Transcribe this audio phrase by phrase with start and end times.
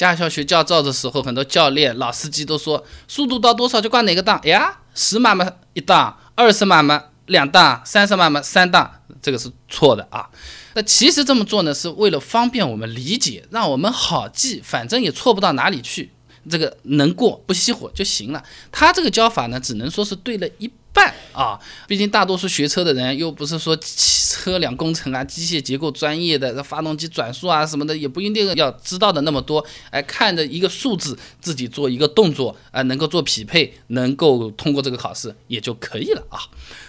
[0.00, 4.40] 驾校学驾照的时候，很多教练、老司机都说，速度到多少就挂哪个档。
[4.42, 8.90] 哎呀，十码嘛一档，二十码嘛两档，三十码嘛三档，
[9.20, 10.26] 这个是错的啊。
[10.72, 16.10] 那其实这么做呢，是为了方便我们理解，让我们好记，反正也错不到哪里去，
[16.48, 18.42] 这个能过不熄火就行了。
[18.72, 20.70] 他这个教法呢，只能说是对了一。
[20.92, 29.64] 半啊，毕竟大多数学车的人又不是说车辆工程啊、机械结构专业的，发动机转速啊什么的也不一定要知道的那么多。
[29.90, 36.38] 哎，看着一个数字，自己做一个动作，啊，能够做匹配，能够通过这个考试也就可以了啊。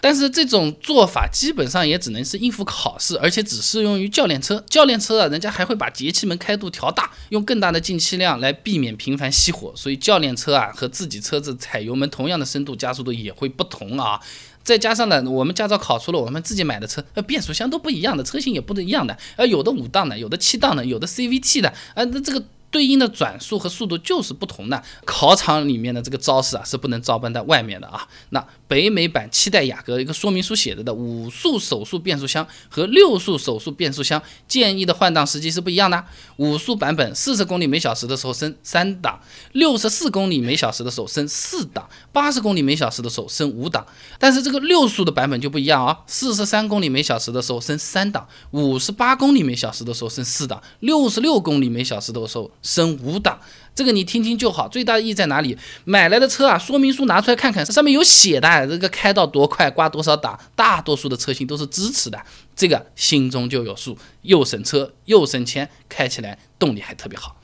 [0.00, 4.62] 但是这种做法基本上也只能是应付考试，而且只适用于教练车。
[4.68, 9.72] 教练车啊，人家还会把节气门开度调大，用更大的进气量来避免频繁熄火。
[9.74, 14.20] 所以教练车啊和自己车子踩油门同样的深度加速度也会不同啊。
[14.62, 22.42] 再加上呢，我们驾照考出了，我们自己买的车，呃，变速箱都不一样的，车型也不一样的，呃，有的五档的，有的七档的，有的 CVT 的，啊，那这个。
[22.74, 24.82] 对应的转速和速度就是不同的。
[25.04, 28.08] 考场里面的这个招式啊，是不能照搬在外面的啊。
[28.30, 36.04] 那北美版七代雅阁一个说明书写着的五速手速变速箱和六速手速变速箱建议的换挡时机是不一样的。
[36.38, 39.20] 五速版本四十公里每小时的时候升三档，
[39.52, 43.86] 六十四公里每小时的时候升四档，八十公里每小时的时候升五档。
[44.18, 52.50] 但是这个六速的版本就不一样啊，四十三公里每小时的时候升三档，五十八公里每小时的时候升四档，六十六公里每小时的时候。
[52.64, 53.38] 升五档，
[53.76, 54.66] 这个你听听就好。
[54.66, 55.56] 最大的意义在哪里？
[55.84, 62.20] 买来的车啊，说明书拿出来看看，上面有写的，这个开到多快，挂多少档，大多数的车型都是支持的，
[62.56, 67.36] 这个心中就有数，又省车又省钱，开起来动力还特别好。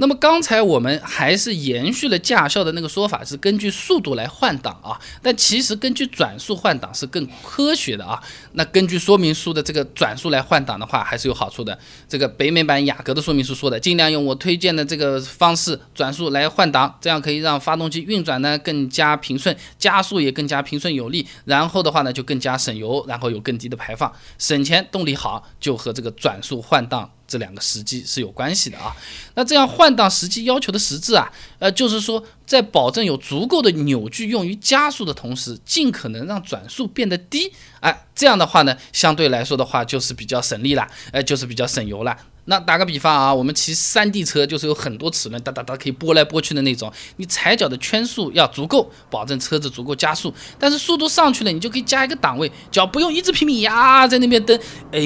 [0.00, 4.98] 那么刚才我们还是延续了驾校的那个说法，是根据速度来换挡啊。
[5.22, 8.18] 但其实根据转速换挡是更科学的啊。
[8.52, 11.78] 那根据说明书的这个转速来换挡的话，还是有好处的。
[12.08, 21.26] 这个北美版雅阁的说明书说的，尽量用我推荐的这个方式转速来换挡，这样可以让发动机运转呢更加平顺，加速也更加平顺有力。
[21.44, 27.10] 然后的话呢就更加省油，然后有更低的排放，省钱，动力好，就和这个转速换挡。
[27.30, 28.92] 这两个时机是有关系的啊，
[29.36, 31.30] 那这样换挡时机要求的实质啊，
[31.60, 42.16] 呃，就是说在保证有足够的扭矩用于加速的同时，尽可能让转速变得低，哎，这样的话呢，相对来说的话就是比较省力了，呃，就是比较省油了。
[42.50, 50.34] 那打个比方啊，我们骑山地车就是有很多齿轮哒哒哒可以拨来拨去的那种，你踩脚的圈数要足够，保证车子足够加速。
[50.58, 54.58] 但是速度上去了，你就可以加一个档位，脚不用一直拼命压，在那边蹬，
[54.90, 55.00] 哎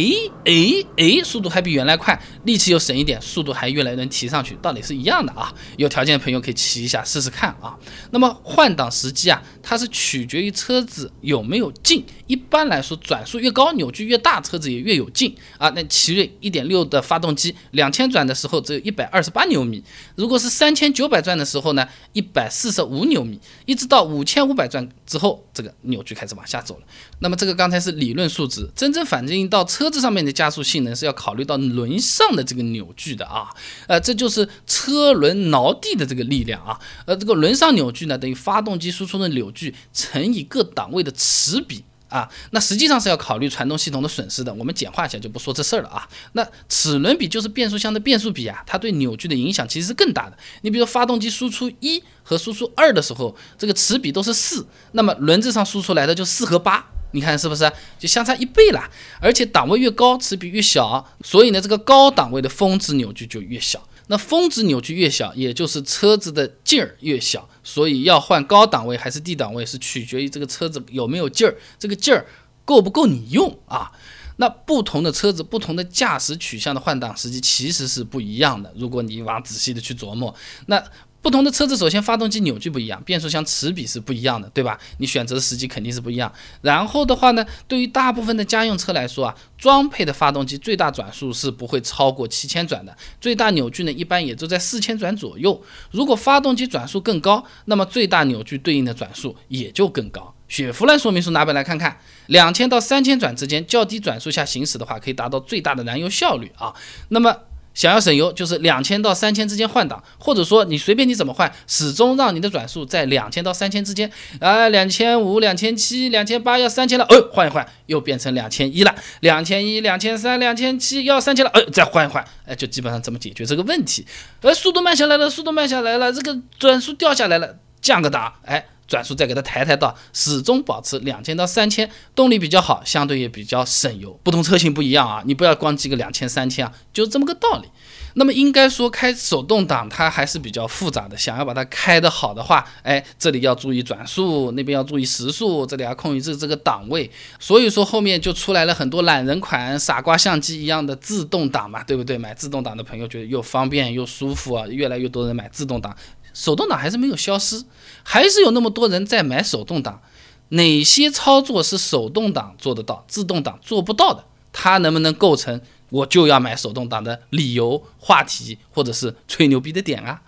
[0.47, 0.55] 哎
[0.97, 5.53] 哎，速度还比原来快，力气又省一点，速度还越来越能提上去，道理是一样的啊。
[5.77, 7.77] 有条件的朋友可以骑一下试试看啊。
[8.11, 12.03] 那么换挡时机啊，它是取决于车子有没有劲。
[12.27, 15.69] 一般来说，转速越高，扭矩越大，车子也越有劲啊。
[15.77, 19.83] 那奇瑞1.6的发动机，两千转的时候只有一百二十八牛米，
[20.17, 26.83] 如果是三千九百转的时候呢，一百四十五牛米，一直到五千五百转之后，这个扭矩开始往下走了。
[27.21, 33.49] 那么这个刚才是理论数值，真正反映到车子上面的加速性能是要考虑到轮上的这个扭矩的啊。
[33.87, 36.79] 呃，这就是车轮挠地的这个力量啊。
[37.07, 41.85] 呃，这个轮上扭矩呢，等于发动机输出的扭矩乘以各档位的齿比。
[42.15, 44.55] 啊，那实际上是要考虑传动系统的损失的。
[44.55, 46.09] 我们简化一下就不说这事儿了啊。
[46.35, 50.39] 那齿轮比就是变速箱的变速比啊，它对扭矩的影响其实是更大的。
[50.61, 58.89] 你比如发动机输出一和输出二的时候，这个齿比都是四，那么轮子上输出来的就四和八，你看是不是就相差一倍了？
[59.21, 63.85] 而且档位越高，齿比越小，所以呢，这个高档位的峰值扭矩就越小。
[64.07, 72.25] 那峰值扭矩越小，也就是车子的劲儿越小，所以要换高档位还是低档位，是取决于这个车子有没有劲儿，这个劲儿
[72.65, 73.91] 够不够你用啊？
[74.37, 78.73] 那不同的车子、不同的驾驶取向的换挡时机其实是不一样的。
[78.77, 80.33] 如果你往仔细的去琢磨，
[80.67, 80.81] 那。
[81.25, 84.79] 不同的车子，首先发动机扭矩不一样，变速箱齿比是不一样的，对吧？
[84.99, 86.31] 你选择的时机肯定是不一样。
[86.61, 95.63] 然后的话呢，对于大部分的家用车来说啊，装配的发动机最大转速是不会超过七千转的，最大扭矩呢一般也就在四千转左右。
[95.91, 100.35] 如果发动机转速更高，那么最大扭矩对应的转速也就更高。
[100.47, 101.97] 雪佛兰说明书拿本来看看，
[102.27, 106.75] 两千到三千转之间较低转速下行驶的话，可以达到最大的燃油效率啊。
[107.09, 107.35] 那么
[107.75, 114.11] 想要省油，就是两千到三千之间换挡，或者说你随便你怎么换，始终让你的转速在两千到三千之间。
[114.41, 118.95] 啊，两千五、两千七、两千八要三千了，哦，换一换，又变成两千一了。
[119.21, 124.07] 两千一、两千三、两千七要三千了，呃，再换一换，哎，就基本上这么解决这个问题。
[124.41, 128.67] 呃，速度慢下来了，速度慢下来了，这个转速掉下来了，降个档，哎。
[128.87, 134.19] 转速再给它抬抬到，始终保持两千到三千，动力比较好，相对也比较省油。
[134.23, 137.69] 不同车型不一样啊，你不要光记个两千三千啊，就这么个道理。
[138.17, 147.11] 那么应该说开手动挡它还是比较复杂的，想要把它开得好的话，哎，这里要注意转速，那边要注意时速，这里要控制这个档位，
[147.41, 152.17] 所以说后面就出来了很多懒人款、傻瓜相机一样的自动挡嘛，对不对？
[152.17, 155.93] 买自动挡的朋友觉得又方便又舒服啊，越来越多人买自动挡，
[156.35, 157.65] 手动挡还是没有消失，
[158.03, 160.03] 还是有那么多人在买手动挡。
[160.51, 164.25] 哪些操作是手动挡做得到，自动挡做不到的？
[164.53, 170.23] 它能不能构成我就要买手动挡的理由、话题或者是吹牛逼的点啊？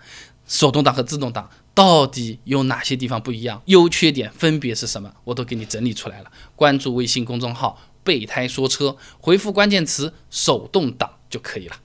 [0.49, 3.61] 手动挡和自动挡到底有哪些地方不一样？
[3.67, 5.13] 优缺点分别是什么？
[5.25, 6.31] 我都给你整理出来了。
[6.57, 11.77] 关注微信公众号“备胎说车”，回复关键词“手动挡”就可以了。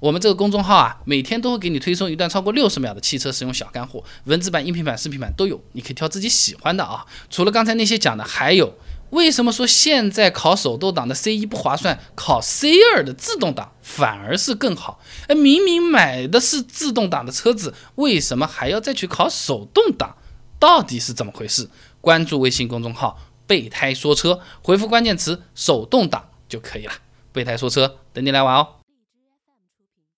[0.00, 7.04] 我们这个公众号啊，每天都会给你推送一段超过六十秒的汽车使用小干货，文字版、音频版、视频版都有，你可以挑自己喜欢的啊。
[7.28, 8.74] 除了刚才那些讲的，还有
[9.10, 15.00] 为什么说现在考手动挡的 C 一不划算，考 C 二的自动挡反而是更好？
[15.28, 20.16] 哎，明明买的是自动挡的车子，为什么还要再去考手动挡？
[20.58, 21.68] 到底是怎么回事？
[22.00, 26.92] 关注微信公众号“备胎说车”，回复关键词“手动挡”就可以了。
[27.32, 28.79] 备胎说车，等你来玩哦。